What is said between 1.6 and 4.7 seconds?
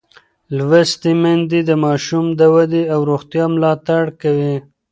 د ماشوم د ودې او روغتیا ملاتړ کوي.